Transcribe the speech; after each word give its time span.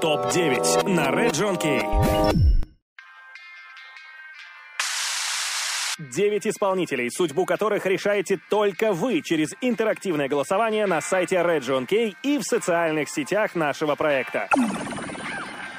ТОП-9 0.00 0.88
на 0.88 1.08
Red 1.08 1.32
Key. 1.58 1.82
Девять 5.98 6.46
исполнителей, 6.46 7.10
судьбу 7.10 7.44
которых 7.44 7.84
решаете 7.84 8.38
только 8.48 8.92
вы 8.92 9.22
через 9.22 9.48
интерактивное 9.60 10.28
голосование 10.28 10.86
на 10.86 11.00
сайте 11.00 11.36
Red 11.36 11.60
John 11.60 11.88
Key 11.88 12.14
и 12.22 12.38
в 12.38 12.44
социальных 12.44 13.08
сетях 13.08 13.56
нашего 13.56 13.96
проекта. 13.96 14.48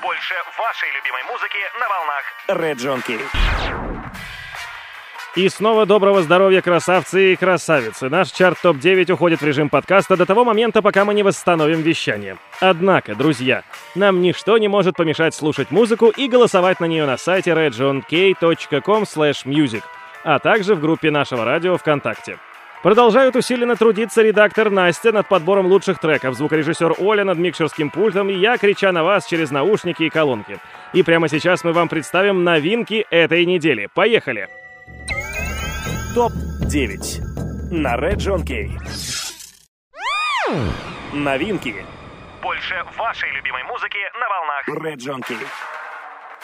Больше 0.01 0.33
вашей 0.57 0.89
любимой 0.97 1.23
музыки 1.23 1.57
на 1.79 1.87
волнах 1.87 2.23
Red 2.49 2.75
John 2.75 3.01
Key. 3.07 3.98
И 5.35 5.47
снова 5.47 5.85
доброго 5.85 6.23
здоровья, 6.23 6.59
красавцы 6.61 7.33
и 7.33 7.35
красавицы. 7.35 8.09
Наш 8.09 8.31
чарт 8.31 8.57
ТОП-9 8.63 9.11
уходит 9.11 9.41
в 9.41 9.45
режим 9.45 9.69
подкаста 9.69 10.17
до 10.17 10.25
того 10.25 10.43
момента, 10.43 10.81
пока 10.81 11.05
мы 11.05 11.13
не 11.13 11.21
восстановим 11.21 11.81
вещание. 11.81 12.37
Однако, 12.59 13.13
друзья, 13.13 13.63
нам 13.93 14.21
ничто 14.23 14.57
не 14.57 14.67
может 14.67 14.95
помешать 14.95 15.35
слушать 15.35 15.69
музыку 15.69 16.07
и 16.07 16.27
голосовать 16.27 16.79
на 16.79 16.85
нее 16.85 17.05
на 17.05 17.17
сайте 17.17 17.51
regionk.com 17.51 19.03
music, 19.03 19.83
а 20.23 20.39
также 20.39 20.73
в 20.73 20.81
группе 20.81 21.11
нашего 21.11 21.45
радио 21.45 21.77
ВКонтакте. 21.77 22.39
Продолжают 22.81 23.35
усиленно 23.35 23.75
трудиться 23.75 24.23
редактор 24.23 24.71
Настя 24.71 25.11
над 25.11 25.27
подбором 25.27 25.67
лучших 25.67 25.99
треков, 25.99 26.35
звукорежиссер 26.35 26.95
Оля 26.97 27.23
над 27.23 27.37
микшерским 27.37 27.91
пультом 27.91 28.29
и 28.29 28.33
я, 28.33 28.57
крича 28.57 28.91
на 28.91 29.03
вас 29.03 29.27
через 29.27 29.51
наушники 29.51 30.03
и 30.03 30.09
колонки. 30.09 30.57
И 30.93 31.03
прямо 31.03 31.27
сейчас 31.29 31.63
мы 31.63 31.71
вам 31.73 31.87
представим 31.87 32.43
новинки 32.43 33.05
этой 33.11 33.45
недели. 33.45 33.89
Поехали! 33.93 34.47
ТОП-9 36.19 37.71
на 37.71 37.95
Red 37.95 38.17
John 38.17 38.43
Key. 38.43 38.69
Новинки. 41.13 41.73
Больше 42.43 42.75
вашей 42.97 43.31
любимой 43.31 43.63
музыки 43.63 43.99
на 44.19 44.27
волнах 44.27 44.67
Red 44.67 44.97
John 44.97 45.21
Key. 45.21 45.37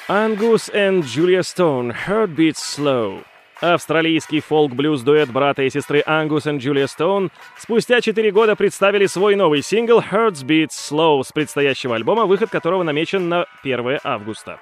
Angus 0.08 0.74
and 0.74 1.02
Julia 1.02 1.42
Stone, 1.42 1.94
Heartbeat 2.08 2.54
Slow. 2.54 3.26
Австралийский 3.60 4.40
фолк-блюз-дуэт 4.40 5.30
брата 5.30 5.64
и 5.64 5.70
сестры 5.70 6.02
Ангус 6.06 6.48
и 6.48 6.52
Джулия 6.52 6.88
Стоун 6.88 7.30
спустя 7.58 8.00
4 8.00 8.32
года 8.32 8.56
представили 8.56 9.08
свой 9.08 9.36
новый 9.36 9.62
сингл 9.62 10.00
Hearts 10.00 10.46
Beat 10.46 10.70
Slow 10.70 11.22
с 11.22 11.34
предстоящего 11.34 11.96
альбома, 11.96 12.28
выход 12.28 12.50
которого 12.50 12.84
намечен 12.84 13.28
на 13.28 13.46
1 13.62 14.00
августа. 14.06 14.58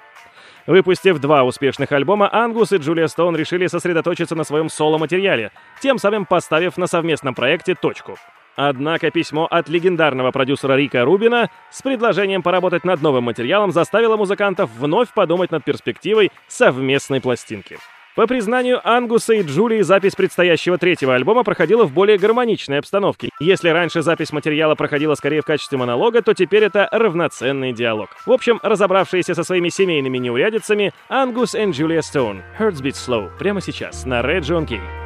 Выпустив 0.66 1.18
два 1.18 1.44
успешных 1.44 1.92
альбома, 1.92 2.28
Ангус 2.32 2.72
и 2.72 2.78
Джулия 2.78 3.06
Стоун 3.06 3.36
решили 3.36 3.66
сосредоточиться 3.66 4.34
на 4.34 4.44
своем 4.44 4.70
соло-материале, 4.70 5.52
тем 5.80 5.98
самым 5.98 6.24
поставив 6.24 6.78
на 6.78 6.86
совместном 6.86 7.34
проекте 7.34 7.74
точку. 7.74 8.16
Однако 8.56 9.10
письмо 9.10 9.46
от 9.50 9.68
легендарного 9.68 10.30
продюсера 10.30 10.76
Рика 10.76 11.04
Рубина 11.04 11.50
с 11.70 11.82
предложением 11.82 12.42
поработать 12.42 12.84
над 12.84 13.02
новым 13.02 13.24
материалом 13.24 13.72
заставило 13.72 14.16
музыкантов 14.16 14.70
вновь 14.78 15.12
подумать 15.12 15.50
над 15.50 15.64
перспективой 15.64 16.30
совместной 16.46 17.20
пластинки. 17.20 17.78
По 18.14 18.28
признанию 18.28 18.80
Ангуса 18.84 19.34
и 19.34 19.42
Джулии, 19.42 19.82
запись 19.82 20.14
предстоящего 20.14 20.78
третьего 20.78 21.16
альбома 21.16 21.42
проходила 21.42 21.84
в 21.84 21.92
более 21.92 22.16
гармоничной 22.16 22.78
обстановке. 22.78 23.30
Если 23.40 23.70
раньше 23.70 24.02
запись 24.02 24.32
материала 24.32 24.76
проходила 24.76 25.16
скорее 25.16 25.40
в 25.40 25.44
качестве 25.44 25.78
монолога, 25.78 26.22
то 26.22 26.32
теперь 26.32 26.62
это 26.62 26.88
равноценный 26.92 27.72
диалог. 27.72 28.10
В 28.24 28.30
общем, 28.30 28.60
разобравшиеся 28.62 29.34
со 29.34 29.42
своими 29.42 29.68
семейными 29.68 30.18
неурядицами, 30.18 30.92
Ангус 31.08 31.56
и 31.56 31.64
Джулия 31.64 32.02
Стоун. 32.02 32.42
Hurts 32.56 32.82
Beat 32.82 32.94
Slow. 32.94 33.30
Прямо 33.36 33.60
сейчас 33.60 34.06
на 34.06 34.20
Red 34.20 34.42
John 34.42 34.68
Key. 34.68 35.03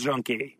Джон 0.00 0.22
Кей. 0.22 0.56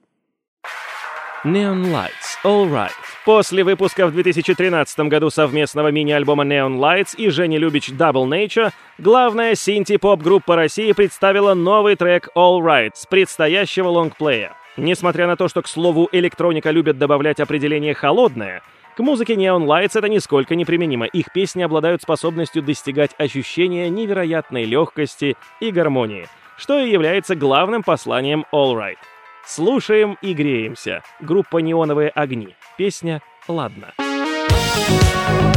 Neon 1.44 1.84
Lights, 1.84 2.36
All 2.44 2.70
Right. 2.70 2.90
После 3.24 3.64
выпуска 3.64 4.06
в 4.06 4.12
2013 4.12 4.98
году 5.08 5.30
совместного 5.30 5.88
мини-альбома 5.88 6.44
Neon 6.44 6.76
Lights 6.76 7.16
и 7.16 7.30
Жени 7.30 7.56
Любич 7.56 7.88
Double 7.88 8.28
Nature, 8.28 8.72
главная 8.98 9.54
синти-поп-группа 9.54 10.56
России 10.56 10.92
представила 10.92 11.54
новый 11.54 11.96
трек 11.96 12.28
All 12.36 12.60
Right 12.60 12.90
с 12.94 13.06
предстоящего 13.06 13.88
лонгплея. 13.88 14.52
Несмотря 14.76 15.26
на 15.26 15.36
то, 15.36 15.48
что 15.48 15.62
к 15.62 15.68
слову 15.68 16.10
электроника 16.12 16.70
любят 16.70 16.98
добавлять 16.98 17.40
определение 17.40 17.94
«холодное», 17.94 18.62
к 18.96 19.00
музыке 19.00 19.34
Neon 19.34 19.64
Lights 19.64 19.92
это 19.94 20.10
нисколько 20.10 20.54
не 20.54 20.66
применимо. 20.66 21.06
Их 21.06 21.32
песни 21.32 21.62
обладают 21.62 22.02
способностью 22.02 22.62
достигать 22.62 23.12
ощущения 23.16 23.88
невероятной 23.88 24.64
легкости 24.64 25.38
и 25.60 25.70
гармонии, 25.70 26.28
что 26.58 26.78
и 26.78 26.90
является 26.90 27.34
главным 27.34 27.82
посланием 27.82 28.44
All 28.52 28.74
Right. 28.74 28.98
Слушаем 29.44 30.16
и 30.22 30.32
греемся. 30.34 31.02
Группа 31.20 31.58
«Неоновые 31.58 32.10
огни». 32.10 32.54
Песня 32.76 33.22
«Ладно». 33.48 33.92
Ладно. 33.98 35.49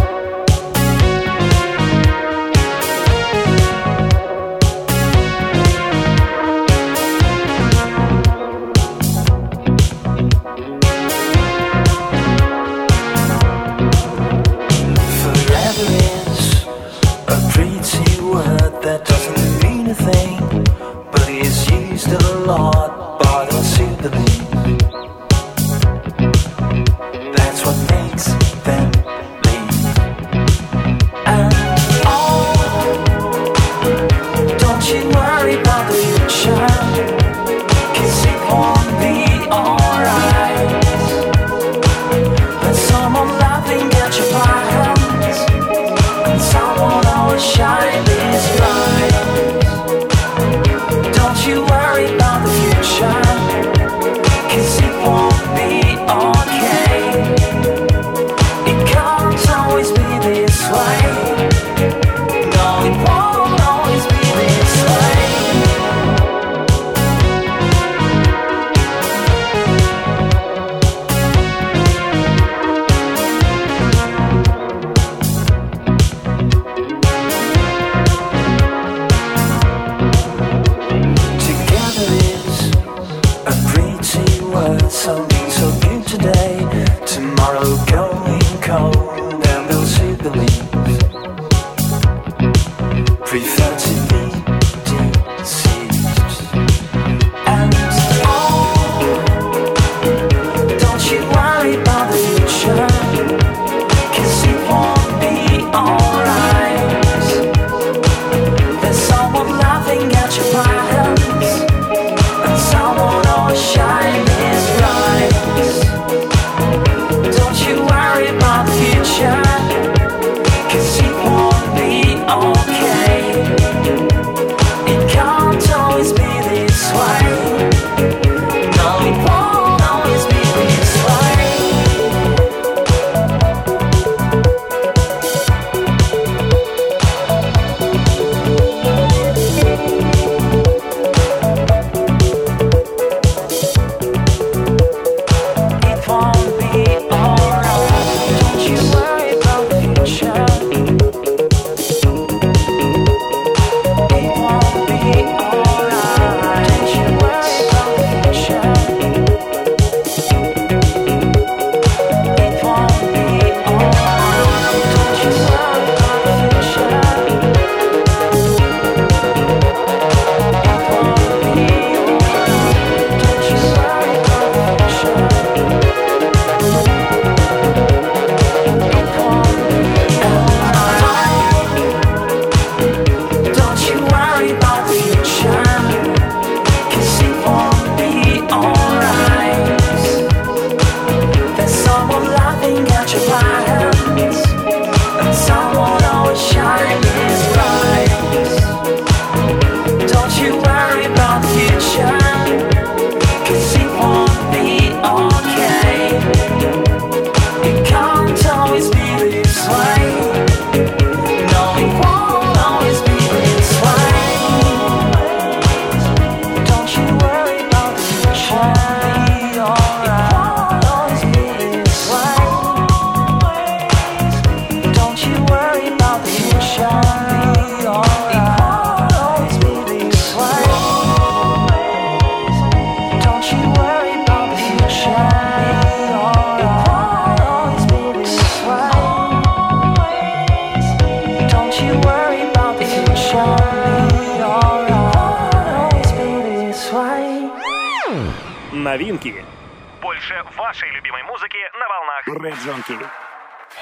новинки. 252.90 253.06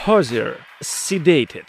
Hosier 0.05 0.57
Sedated. 0.81 1.65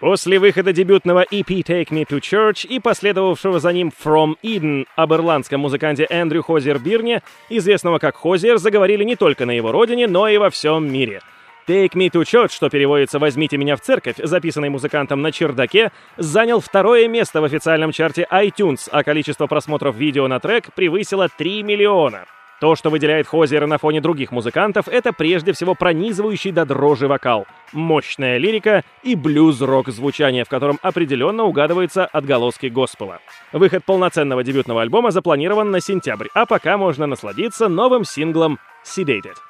После 0.00 0.38
выхода 0.38 0.72
дебютного 0.72 1.24
EP 1.30 1.62
Take 1.62 1.88
Me 1.90 2.06
to 2.06 2.20
Church 2.20 2.66
и 2.66 2.80
последовавшего 2.80 3.60
за 3.60 3.72
ним 3.72 3.92
From 4.02 4.34
Eden 4.42 4.86
об 4.96 5.12
ирландском 5.12 5.60
музыканте 5.60 6.06
Эндрю 6.08 6.42
Хозер 6.42 6.78
Бирне, 6.78 7.22
известного 7.50 7.98
как 7.98 8.16
Хозер, 8.16 8.56
заговорили 8.56 9.04
не 9.04 9.16
только 9.16 9.44
на 9.44 9.50
его 9.50 9.72
родине, 9.72 10.06
но 10.06 10.26
и 10.26 10.38
во 10.38 10.48
всем 10.48 10.90
мире. 10.90 11.20
Take 11.68 11.92
Me 11.92 12.10
to 12.10 12.22
Church, 12.22 12.52
что 12.52 12.70
переводится 12.70 13.18
«Возьмите 13.18 13.58
меня 13.58 13.76
в 13.76 13.82
церковь», 13.82 14.16
записанный 14.16 14.70
музыкантом 14.70 15.20
на 15.20 15.30
чердаке, 15.32 15.92
занял 16.16 16.60
второе 16.60 17.06
место 17.06 17.42
в 17.42 17.44
официальном 17.44 17.92
чарте 17.92 18.26
iTunes, 18.30 18.88
а 18.90 19.04
количество 19.04 19.46
просмотров 19.46 19.94
видео 19.96 20.26
на 20.28 20.40
трек 20.40 20.72
превысило 20.74 21.28
3 21.28 21.62
миллиона. 21.62 22.24
То, 22.60 22.76
что 22.76 22.90
выделяет 22.90 23.26
Хозера 23.26 23.66
на 23.66 23.78
фоне 23.78 24.02
других 24.02 24.32
музыкантов, 24.32 24.86
это 24.86 25.14
прежде 25.14 25.52
всего 25.52 25.74
пронизывающий 25.74 26.52
до 26.52 26.66
дрожи 26.66 27.08
вокал, 27.08 27.46
мощная 27.72 28.36
лирика 28.36 28.84
и 29.02 29.14
блюз-рок 29.14 29.88
звучание, 29.88 30.44
в 30.44 30.48
котором 30.50 30.78
определенно 30.82 31.44
угадывается 31.44 32.04
отголоски 32.04 32.66
госпела. 32.66 33.20
Выход 33.52 33.84
полноценного 33.84 34.44
дебютного 34.44 34.82
альбома 34.82 35.10
запланирован 35.10 35.70
на 35.70 35.80
сентябрь, 35.80 36.28
а 36.34 36.44
пока 36.44 36.76
можно 36.76 37.06
насладиться 37.06 37.68
новым 37.68 38.04
синглом 38.04 38.58
«Sedated». 38.84 39.49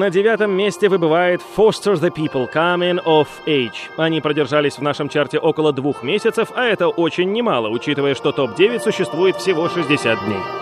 На 0.00 0.08
девятом 0.08 0.52
месте 0.52 0.88
выбывает 0.88 1.42
Foster 1.58 1.92
the 1.92 2.10
People 2.10 2.50
Coming 2.50 3.04
of 3.04 3.26
Age. 3.46 3.90
Они 3.98 4.22
продержались 4.22 4.78
в 4.78 4.82
нашем 4.82 5.10
чарте 5.10 5.38
около 5.38 5.74
двух 5.74 6.02
месяцев, 6.02 6.48
а 6.54 6.64
это 6.64 6.88
очень 6.88 7.30
немало, 7.32 7.68
учитывая, 7.68 8.14
что 8.14 8.32
топ-9 8.32 8.80
существует 8.80 9.36
всего 9.36 9.68
60 9.68 10.24
дней. 10.24 10.59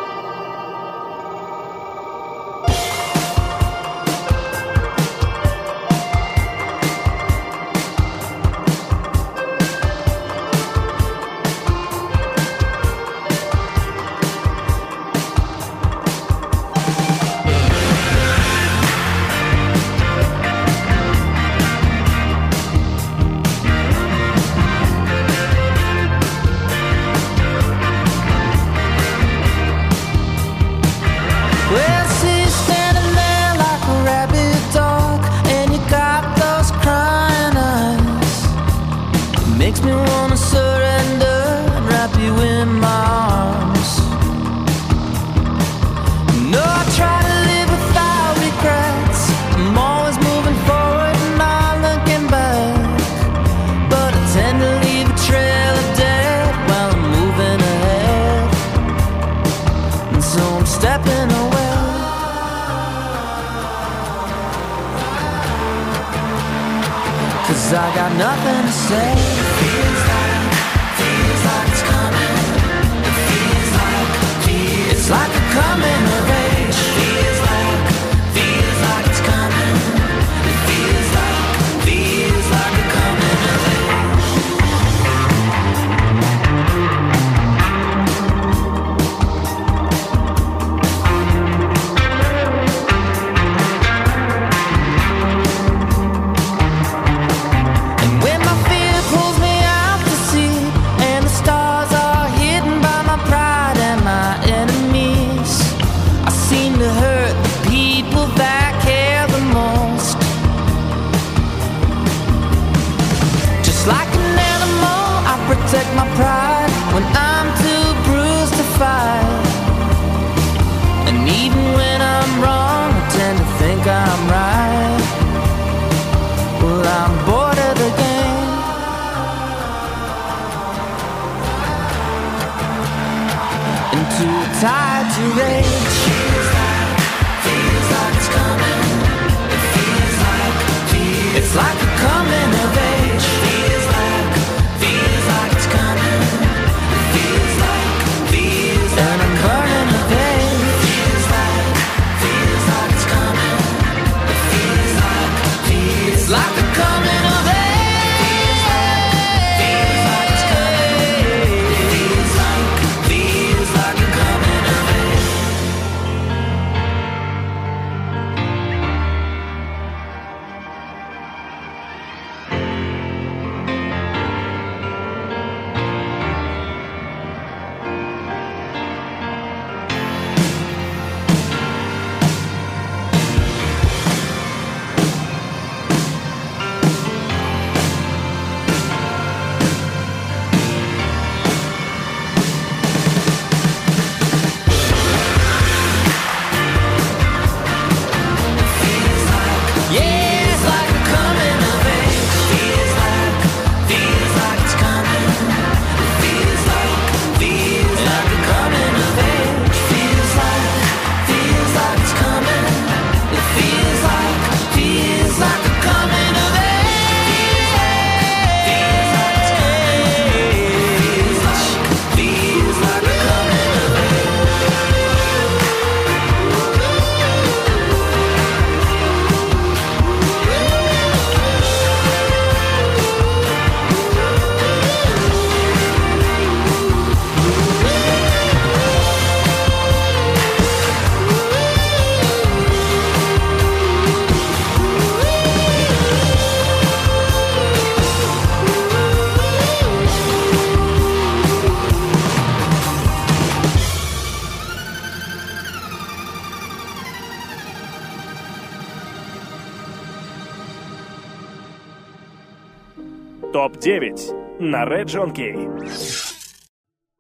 ТОП-9 263.78 264.60
на 264.60 264.84
Red 264.84 265.06
Jonkey. 265.06 265.54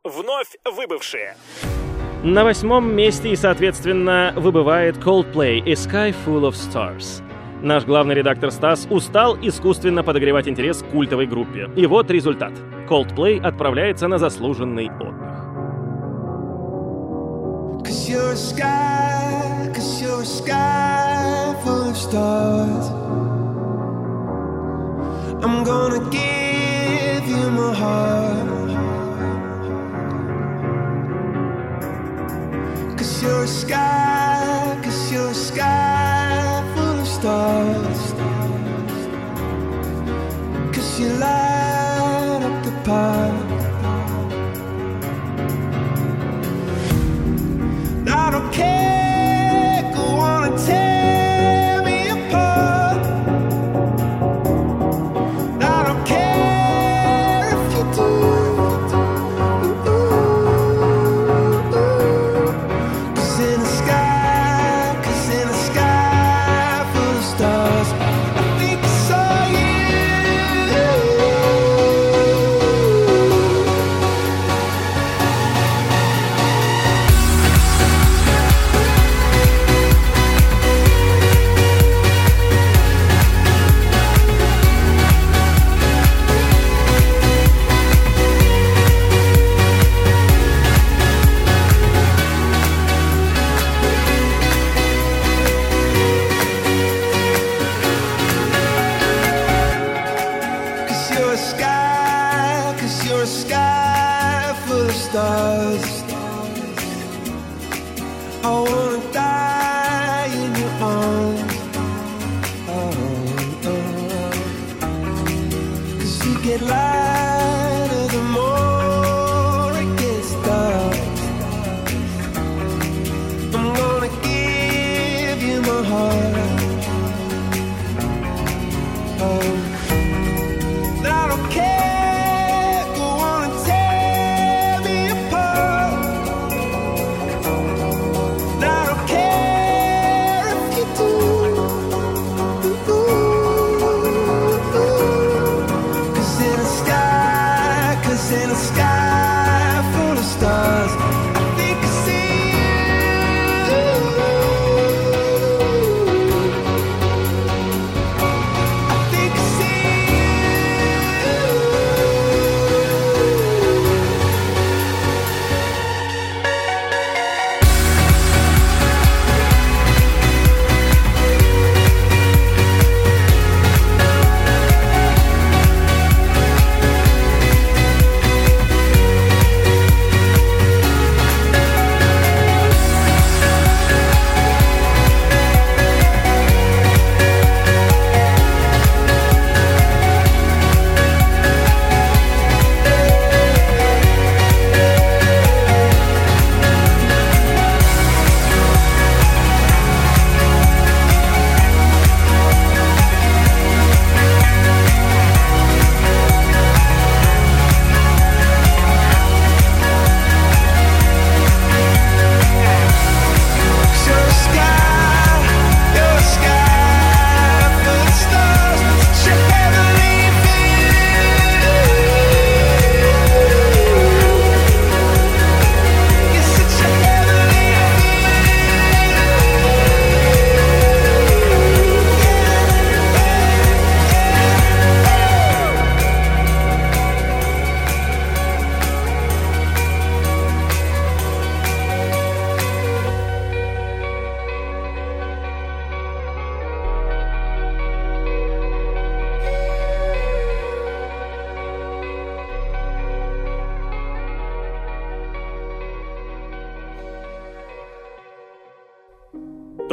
Вновь 0.04 0.56
выбывшие. 0.64 1.34
На 2.24 2.44
восьмом 2.44 2.92
месте 2.94 3.30
и, 3.30 3.36
соответственно, 3.36 4.32
выбывает 4.36 4.96
Coldplay 4.96 5.58
и 5.58 5.72
Sky 5.72 6.14
Full 6.26 6.48
of 6.48 6.54
Stars. 6.54 7.22
Наш 7.62 7.84
главный 7.84 8.14
редактор 8.14 8.50
Стас 8.50 8.86
устал 8.90 9.36
искусственно 9.40 10.02
подогревать 10.02 10.48
интерес 10.48 10.82
к 10.82 10.86
культовой 10.86 11.26
группе. 11.26 11.68
И 11.76 11.86
вот 11.86 12.10
результат. 12.10 12.52
Coldplay 12.88 13.40
отправляется 13.40 14.08
на 14.08 14.18
заслуженный 14.18 14.90
отдых. 14.90 15.14
I'm 25.40 25.62
gonna 25.62 26.00
give 26.10 26.47
give 26.88 27.26
you 27.28 27.50
my 27.50 27.74
heart. 27.74 28.48
Cause 32.96 33.22
you're 33.22 33.44
a 33.44 33.46
sky, 33.46 34.80
cause 34.84 35.12
you're 35.12 35.30
a 35.30 35.34
sky. 35.34 35.87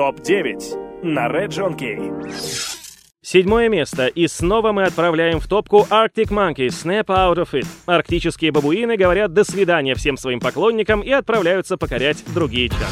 ТОП-9 0.05 1.01
на 1.01 1.27
Red 1.27 1.47
John 1.47 1.75
Key. 1.75 1.97
Седьмое 3.23 3.69
место. 3.69 4.05
И 4.05 4.27
снова 4.27 4.71
мы 4.71 4.83
отправляем 4.83 5.39
в 5.39 5.47
топку 5.47 5.87
Arctic 5.89 6.29
Monkeys 6.29 6.73
Snap 6.83 7.05
Out 7.05 7.37
of 7.37 7.53
It. 7.53 7.65
Арктические 7.87 8.51
бабуины 8.51 8.97
говорят 8.97 9.33
«до 9.33 9.43
свидания» 9.43 9.95
всем 9.95 10.15
своим 10.17 10.39
поклонникам 10.39 11.01
и 11.01 11.09
отправляются 11.09 11.75
покорять 11.77 12.23
другие 12.35 12.69
чарты. 12.69 12.85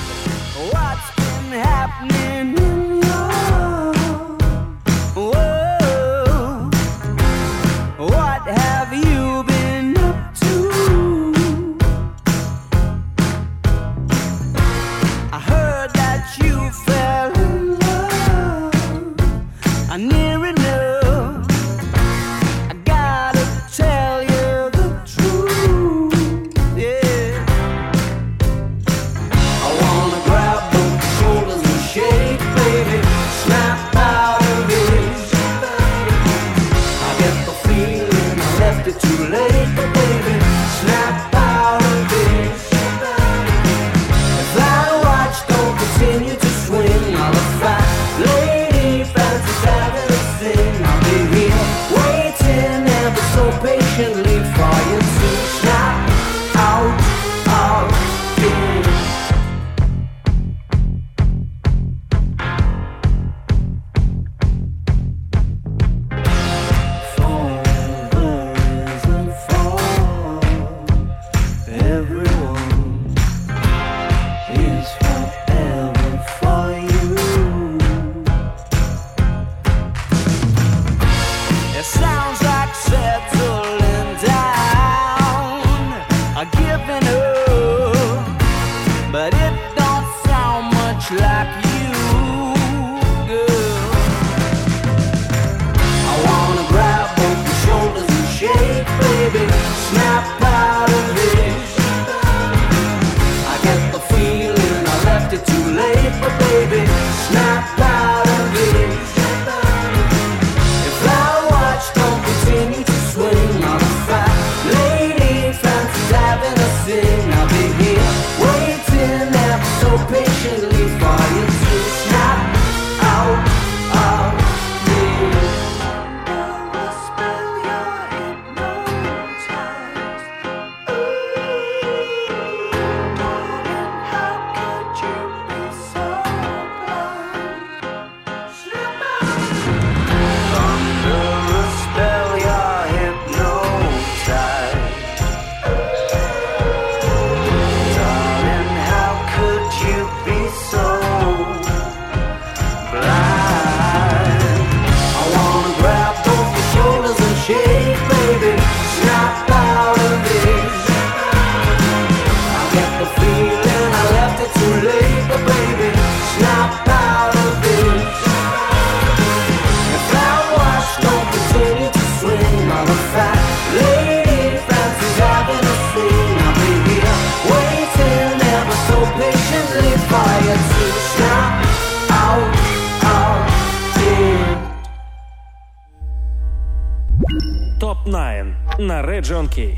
Джон 189.24 189.48
Кей. 189.48 189.78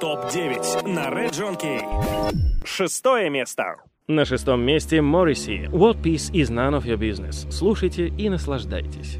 Топ-9 0.00 0.88
на 0.88 1.06
Red 1.06 1.30
John 1.30 1.56
Key. 1.56 1.84
Шестое 2.64 3.30
место. 3.30 3.76
На 4.08 4.24
шестом 4.24 4.62
месте 4.62 5.00
Морриси. 5.00 5.68
What 5.70 6.02
Peace 6.02 6.32
is 6.32 6.50
None 6.50 6.80
of 6.80 6.84
Your 6.84 6.98
Business. 6.98 7.48
Слушайте 7.52 8.08
и 8.08 8.28
наслаждайтесь. 8.28 9.18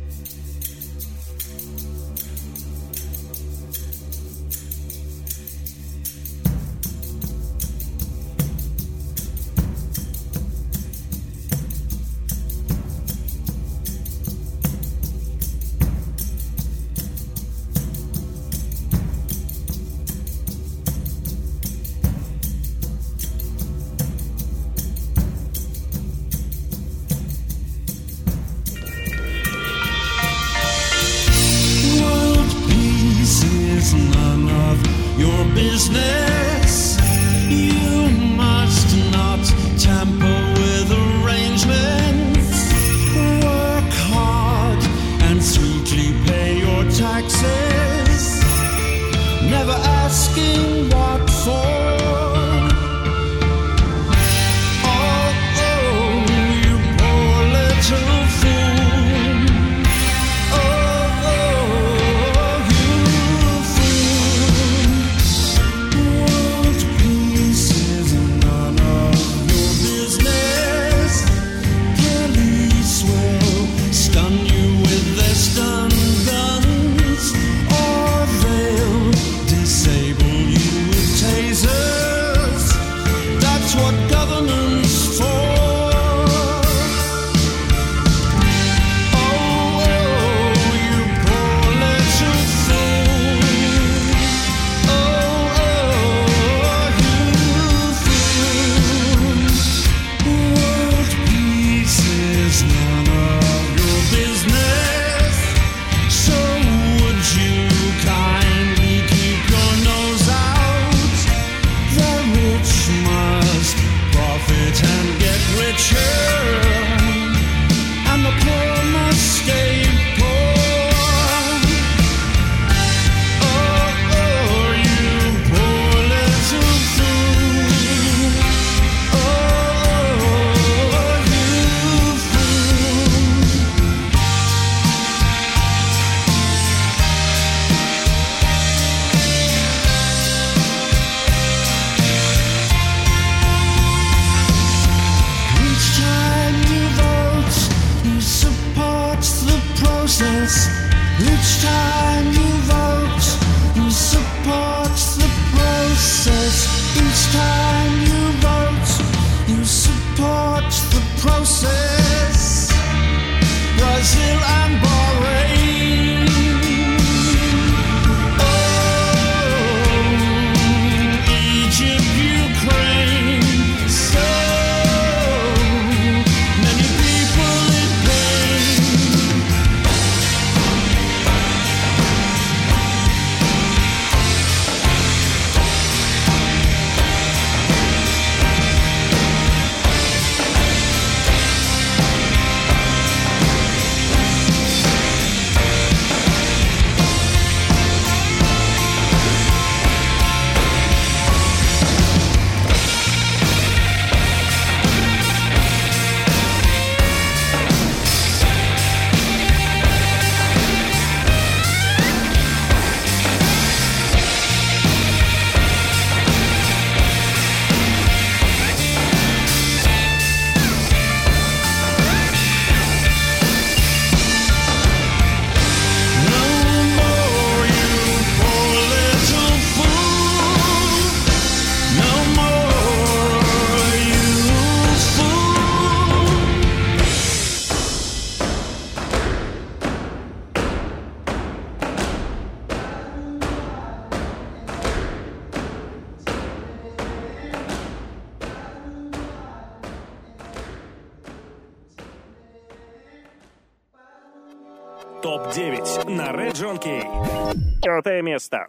четвертое 257.98 258.22
место. 258.22 258.66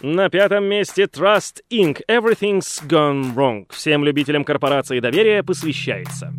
На 0.00 0.28
пятом 0.28 0.64
месте 0.64 1.04
Trust 1.04 1.62
Inc. 1.70 2.00
Everything's 2.08 2.82
Gone 2.86 3.34
Wrong. 3.34 3.66
Всем 3.70 4.04
любителям 4.04 4.44
корпорации 4.44 5.00
доверия 5.00 5.42
посвящается. 5.42 6.32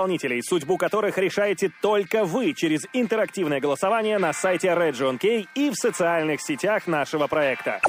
Исполнителей, 0.00 0.42
судьбу 0.42 0.78
которых 0.78 1.18
решаете 1.18 1.70
только 1.82 2.24
вы 2.24 2.54
через 2.54 2.86
интерактивное 2.92 3.60
голосование 3.60 4.18
на 4.18 4.32
сайте 4.32 4.68
Region 4.68 5.18
K 5.18 5.44
и 5.54 5.70
в 5.70 5.74
социальных 5.74 6.40
сетях 6.40 6.86
нашего 6.86 7.26
проекта. 7.26 7.80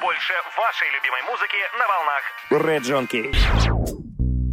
Больше 0.00 0.32
вашей 0.56 0.88
любимой 0.94 1.22
музыки 1.28 1.56
на 1.78 1.86
волнах 1.88 2.22
Region 2.50 3.06
K. 3.06 3.30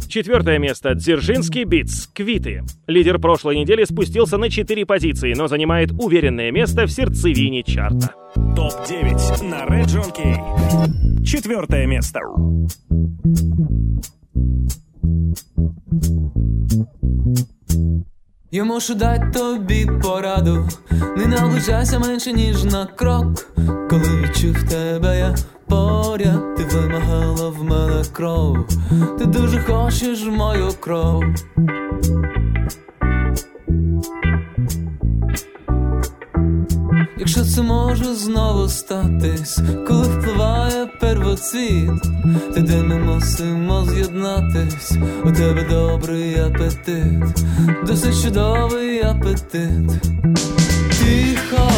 Четвертое 0.08 0.58
место. 0.58 0.94
Дзержинский 0.94 1.64
Битс. 1.64 2.06
Квиты. 2.06 2.62
Лидер 2.86 3.18
прошлой 3.18 3.56
недели 3.56 3.84
спустился 3.84 4.36
на 4.36 4.50
4 4.50 4.86
позиции, 4.86 5.34
но 5.34 5.46
занимает 5.46 5.90
уверенное 5.92 6.50
место 6.52 6.84
в 6.86 6.90
сердцевине 6.90 7.62
чарта. 7.62 8.14
Топ-9 8.54 9.42
на 9.44 9.64
Region 9.66 10.12
K. 10.12 11.24
Четвертое 11.24 11.86
место. 11.86 12.20
Я 18.50 18.64
мушу 18.64 18.94
дати 18.94 19.30
тобі 19.38 19.88
пораду, 20.02 20.68
не 21.16 21.26
наближайся 21.26 21.98
менше, 21.98 22.32
ніж 22.32 22.64
на 22.64 22.86
крок. 22.86 23.46
Коли 23.90 24.22
відчув 24.22 24.68
тебе, 24.68 25.18
я 25.18 25.34
поряд, 25.68 26.56
ти 26.56 26.64
вимагала 26.64 27.48
в 27.48 27.64
мене 27.64 28.02
кров. 28.12 28.68
Ти 29.18 29.24
дуже 29.26 29.60
хочеш 29.60 30.26
мою 30.26 30.68
кров. 30.80 31.24
Якщо 37.18 37.44
це 37.44 37.62
може 37.62 38.14
знову 38.14 38.68
статись, 38.68 39.58
коли 39.88 40.08
впливає 40.08 40.86
первоцвіт, 41.00 42.02
тоді 42.54 42.76
ми 42.76 42.98
мусимо 42.98 43.84
з'єднатись. 43.84 44.92
У 45.24 45.32
тебе 45.32 45.66
добрий 45.70 46.38
апетит, 46.40 47.44
досить 47.86 48.22
чудовий 48.22 49.02
апетит. 49.02 50.02
Тихо 50.98 51.70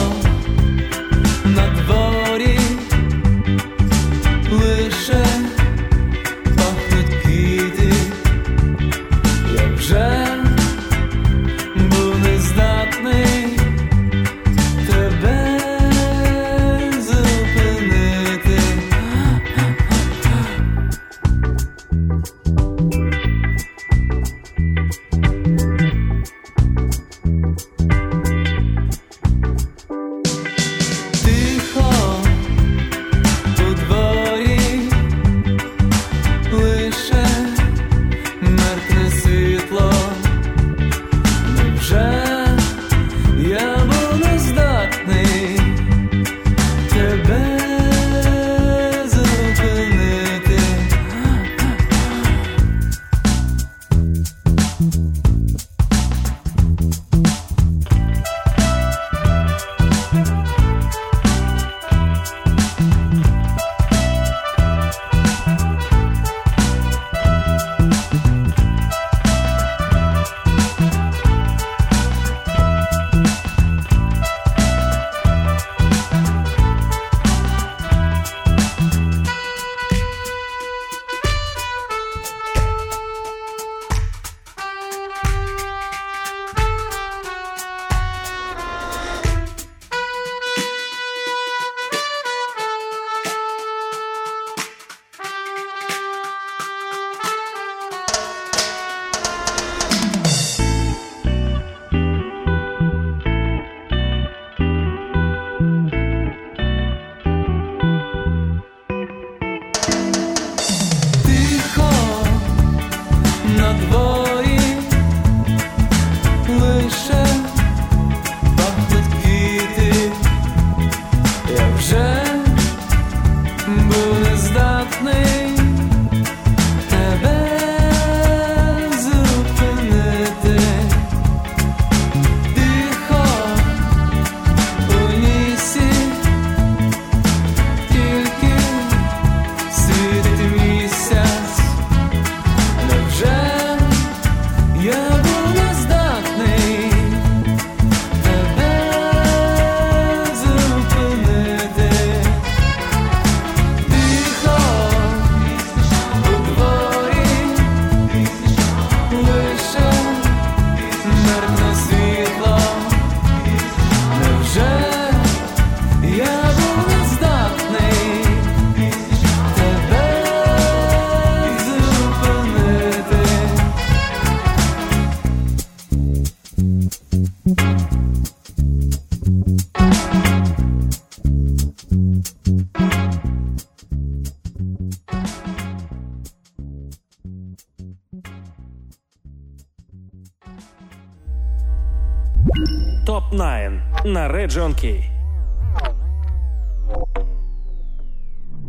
K. 194.81 195.03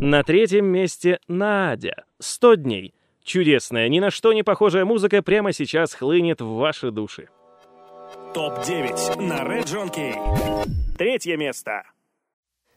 На 0.00 0.24
третьем 0.24 0.66
месте 0.66 1.20
Надя. 1.28 2.04
100 2.18 2.54
дней. 2.56 2.94
Чудесная, 3.22 3.88
ни 3.88 4.00
на 4.00 4.10
что 4.10 4.32
не 4.32 4.42
похожая 4.42 4.84
музыка 4.84 5.22
прямо 5.22 5.52
сейчас 5.52 5.94
хлынет 5.94 6.40
в 6.40 6.54
ваши 6.54 6.90
души. 6.90 7.28
Топ-9 8.34 9.20
на 9.20 9.42
Region 9.44 9.88
K. 9.88 10.64
Третье 10.98 11.36
место. 11.36 11.84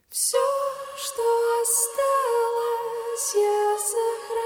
Все, 0.10 0.38
что 0.96 1.24
осталось, 1.64 3.34
я 3.36 3.78
сохраню, 3.80 4.43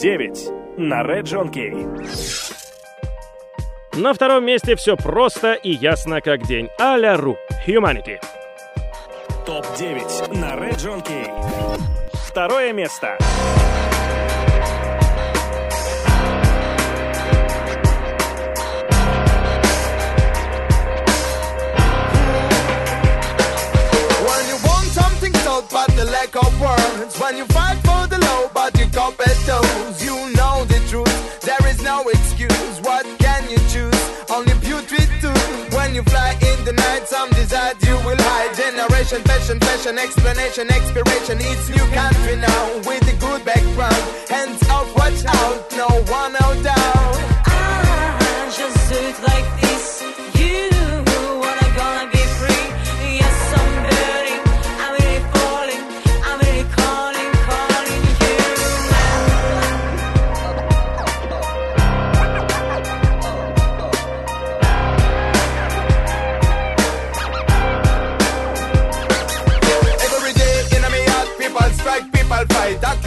ТОП-9 0.00 0.78
на 0.78 1.02
Red 1.02 1.24
John 1.24 1.50
Кей. 1.50 1.74
На 4.00 4.14
втором 4.14 4.46
месте 4.46 4.74
все 4.74 4.96
просто 4.96 5.52
и 5.52 5.72
ясно 5.72 6.22
как 6.22 6.46
день. 6.46 6.70
Аля 6.80 7.18
Ру. 7.18 7.36
Humanity. 7.66 8.18
ТОП-9 9.44 10.38
на 10.38 10.54
Red 10.54 10.76
John 10.76 11.02
Кей. 11.06 11.30
Второе 12.14 12.72
место. 12.72 13.18
When 24.24 24.48
you 24.48 24.56
want 24.64 24.86
something 24.94 25.32
told 25.44 25.68
but 25.70 25.88
the 25.94 26.06
lack 26.06 26.34
of 26.36 26.58
words 26.58 27.20
When 27.20 27.36
you 27.36 27.44
fight 27.46 27.76
for 27.84 27.89
low 28.20 28.50
but 28.54 28.78
you 28.78 28.86
know 30.36 30.64
the 30.64 30.80
truth, 30.88 31.40
there 31.40 31.64
is 31.68 31.82
no 31.82 32.02
excuse. 32.08 32.80
What 32.82 33.06
can 33.18 33.42
you 33.50 33.58
choose? 33.72 34.02
Only 34.30 34.54
putrid 34.64 35.10
tooth 35.20 35.74
When 35.74 35.94
you 35.94 36.02
fly 36.02 36.32
in 36.50 36.64
the 36.64 36.72
night 36.72 37.08
some 37.08 37.30
desire 37.30 37.74
you 37.82 37.96
will 38.06 38.20
hide. 38.30 38.54
Generation, 38.54 39.22
fashion, 39.22 39.58
fashion, 39.60 39.98
explanation, 39.98 40.70
expiration. 40.70 41.38
It's 41.40 41.68
new 41.68 41.86
country 42.00 42.36
now 42.36 42.62
with 42.88 43.12
a 43.14 43.16
good 43.24 43.44
background. 43.44 44.02
Hands 44.28 44.62
up, 44.68 44.86
watch 44.96 45.24
out, 45.26 45.56
no 45.82 45.88
one 46.20 46.34
out 46.44 46.58
down 46.62 47.12
I 47.46 48.52
just 48.58 48.78
do 48.90 49.00
like 49.30 49.48
this. 49.60 50.02
You 50.40 50.79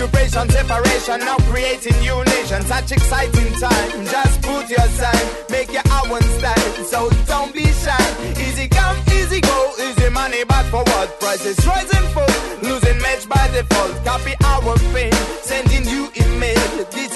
Occupation, 0.04 0.50
separation, 0.50 1.20
now 1.20 1.38
creating 1.48 1.98
new 2.02 2.22
nations. 2.26 2.66
Such 2.66 2.92
exciting 2.92 3.54
time. 3.54 4.06
Just 4.06 4.42
put 4.42 4.70
your 4.70 4.88
sign, 5.00 5.26
make 5.50 5.72
your 5.72 5.84
own 5.96 6.22
style. 6.40 6.84
So 6.84 7.10
don't 7.26 7.54
be 7.54 7.64
shy. 7.64 8.06
Easy 8.38 8.68
come, 8.68 8.98
easy 9.14 9.40
go, 9.40 9.72
easy 9.80 10.10
money, 10.10 10.44
but 10.44 10.66
for 10.66 10.84
what? 10.84 11.08
Prices 11.22 11.66
rising 11.66 12.06
full, 12.12 12.28
losing 12.70 13.00
match 13.00 13.30
by 13.30 13.48
default. 13.56 14.04
Copy 14.04 14.34
our 14.44 14.78
fame, 14.92 15.14
sending 15.42 15.88
you 15.88 16.12
email. 16.20 16.86
This 16.92 17.13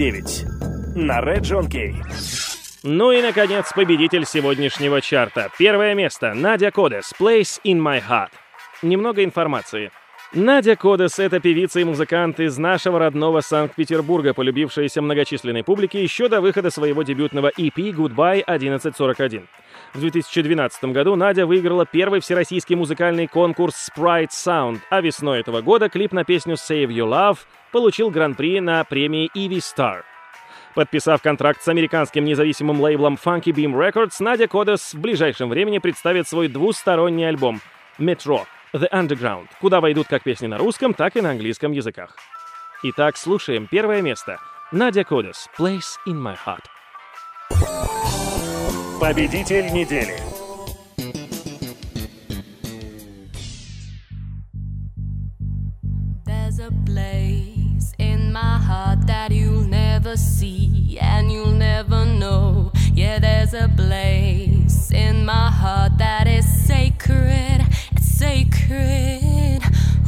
ТОП-9 0.00 0.96
на 0.96 1.20
Red 1.20 1.40
John 1.40 1.68
Кей. 1.68 1.94
Ну 2.82 3.12
и, 3.12 3.20
наконец, 3.20 3.70
победитель 3.74 4.24
сегодняшнего 4.24 5.02
чарта. 5.02 5.50
Первое 5.58 5.94
место. 5.94 6.32
Надя 6.32 6.70
Кодес. 6.70 7.12
Place 7.20 7.60
in 7.64 7.78
my 7.78 8.02
heart. 8.02 8.30
Немного 8.82 9.22
информации. 9.22 9.90
Надя 10.32 10.76
Кодес— 10.76 11.18
это 11.18 11.38
певица 11.38 11.80
и 11.80 11.84
музыкант 11.84 12.40
из 12.40 12.56
нашего 12.56 12.98
родного 12.98 13.40
Санкт-Петербурга, 13.40 14.32
полюбившаяся 14.32 15.02
многочисленной 15.02 15.64
публике 15.64 16.02
еще 16.02 16.28
до 16.28 16.40
выхода 16.40 16.70
своего 16.70 17.02
дебютного 17.02 17.50
EP 17.58 17.74
«Goodbye 17.92 18.42
1141». 18.46 19.42
В 19.92 20.00
2012 20.00 20.84
году 20.84 21.14
Надя 21.16 21.46
выиграла 21.46 21.84
первый 21.84 22.20
всероссийский 22.20 22.76
музыкальный 22.76 23.26
конкурс 23.26 23.90
Sprite 23.90 24.30
Sound, 24.30 24.78
а 24.88 25.00
весной 25.02 25.40
этого 25.40 25.60
года 25.60 25.90
клип 25.90 26.12
на 26.12 26.24
песню 26.24 26.54
Save 26.54 26.88
Your 26.88 27.08
Love 27.08 27.38
получил 27.72 28.10
гран-при 28.10 28.60
на 28.60 28.84
премии 28.84 29.30
Ivy 29.34 29.58
Star. 29.58 30.02
Подписав 30.74 31.20
контракт 31.22 31.62
с 31.62 31.68
американским 31.68 32.24
независимым 32.24 32.80
лейблом 32.80 33.18
Funky 33.22 33.52
Beam 33.52 33.72
Records, 33.74 34.14
Надя 34.20 34.46
Кодес 34.46 34.94
в 34.94 35.00
ближайшем 35.00 35.48
времени 35.48 35.78
представит 35.78 36.28
свой 36.28 36.48
двусторонний 36.48 37.28
альбом 37.28 37.60
«Metro 37.98 38.46
The 38.72 38.88
Underground», 38.90 39.48
куда 39.60 39.80
войдут 39.80 40.06
как 40.06 40.22
песни 40.22 40.46
на 40.46 40.58
русском, 40.58 40.94
так 40.94 41.16
и 41.16 41.20
на 41.20 41.30
английском 41.30 41.72
языках. 41.72 42.16
Итак, 42.82 43.16
слушаем 43.16 43.66
первое 43.66 44.00
место. 44.00 44.38
Надя 44.70 45.04
Кодес 45.04 45.48
«Place 45.58 45.98
in 46.06 46.14
my 46.14 46.36
heart». 46.46 46.64
Победитель 49.00 49.72
недели. 49.72 50.29
Never 60.10 60.16
see 60.16 60.98
and 61.00 61.30
you'll 61.30 61.52
never 61.52 62.04
know. 62.04 62.72
Yeah, 62.94 63.20
there's 63.20 63.54
a 63.54 63.68
place 63.76 64.90
in 64.90 65.24
my 65.24 65.48
heart 65.50 65.98
that 65.98 66.26
is 66.26 66.46
sacred. 66.66 67.64
It's 67.92 68.06
sacred. 68.06 69.62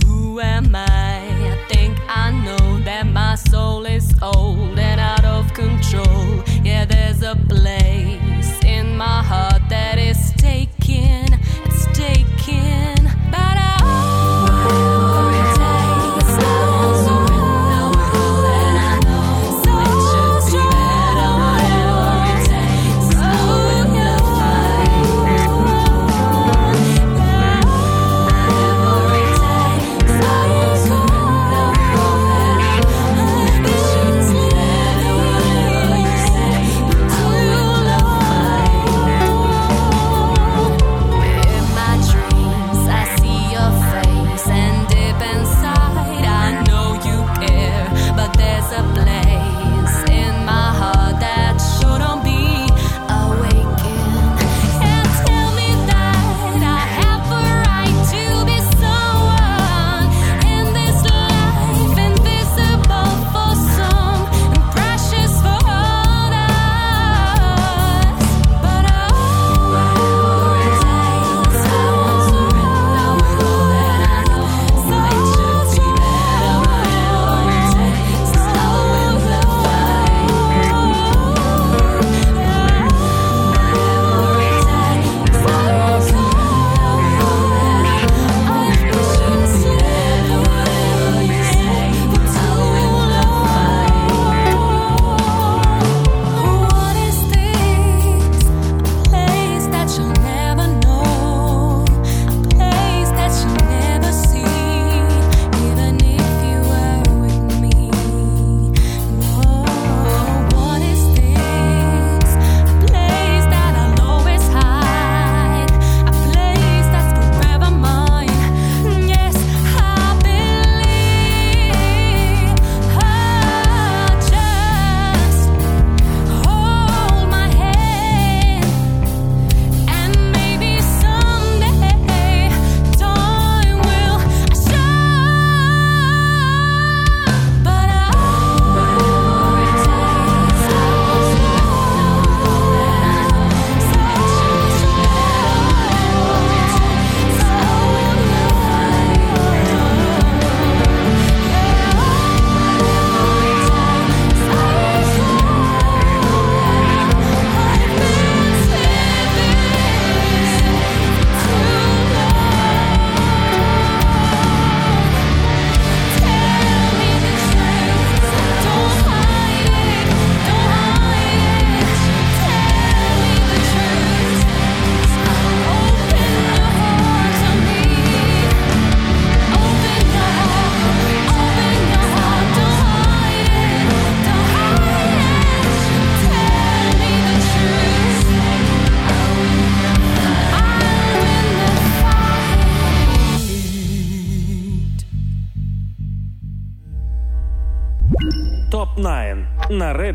Who 0.05 0.41
am 0.41 0.75
I? 0.75 1.21
I 1.53 1.67
think 1.69 1.99
I 2.09 2.33
know 2.33 2.81
that 2.81 3.07
my 3.07 3.37
soul 3.37 3.87
is 3.87 4.13
old 4.21 4.77
and 4.77 5.01
out 5.01 5.25
of 5.25 5.55
control. 5.55 6.43
Yeah, 6.65 6.85
there's 6.85 7.23
a 7.23 7.37
place 7.37 8.65
in 8.65 8.97
my 8.97 9.23
heart 9.23 9.62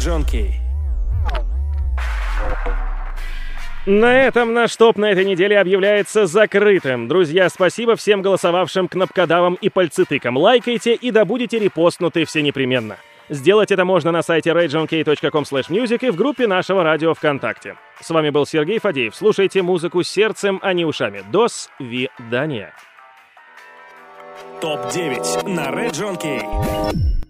Джонки. 0.07 0.53
На 3.85 4.21
этом 4.21 4.53
наш 4.53 4.73
топ 4.77 4.95
на 4.95 5.11
этой 5.11 5.25
неделе 5.25 5.59
объявляется 5.59 6.27
закрытым. 6.27 7.09
Друзья, 7.09 7.49
спасибо 7.49 7.97
всем 7.97 8.21
голосовавшим 8.21 8.87
кнопкодавам 8.87 9.55
и 9.55 9.67
пальцетыкам. 9.67 10.37
Лайкайте 10.37 10.93
и 10.93 11.11
да 11.11 11.25
будете 11.25 11.59
репостнуты 11.59 12.23
все 12.23 12.41
непременно. 12.41 12.95
Сделать 13.27 13.69
это 13.69 13.83
можно 13.83 14.13
на 14.13 14.21
сайте 14.21 14.51
rayjonkey.com/music 14.51 16.07
и 16.07 16.09
в 16.09 16.15
группе 16.15 16.47
нашего 16.47 16.83
радио 16.83 17.13
ВКонтакте. 17.13 17.75
С 17.99 18.09
вами 18.09 18.29
был 18.29 18.45
Сергей 18.45 18.79
Фадеев. 18.79 19.13
Слушайте 19.13 19.61
музыку 19.61 20.03
сердцем, 20.03 20.59
а 20.61 20.71
не 20.71 20.85
ушами. 20.85 21.21
До 21.33 21.49
свидания. 21.49 22.73
Топ-9 24.61 25.49
на 25.49 25.67
Red 25.67 25.91
Jonkey. 25.91 27.26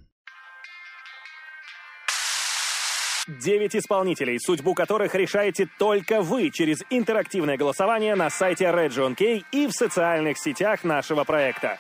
9 3.28 3.76
исполнителей, 3.76 4.40
судьбу 4.40 4.74
которых 4.74 5.16
решаете 5.16 5.68
только 5.78 6.22
вы 6.22 6.50
через 6.50 6.84
интерактивное 6.90 7.58
голосование 7.58 8.16
на 8.16 8.30
сайте 8.30 8.66
Region 8.66 9.16
K 9.16 9.44
и 9.52 9.68
в 9.68 9.72
социальных 9.72 10.38
сетях 10.38 10.84
нашего 10.84 11.24
проекта. 11.24 11.78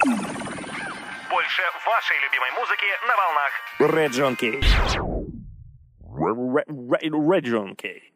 Больше 1.29 1.61
вашей 1.85 2.17
любимой 2.23 2.51
музыки 2.51 2.85
на 3.07 3.15
волнах 3.17 3.51
Region 3.79 4.35
K. 4.35 4.59
Region 7.11 7.75
K. 7.75 8.06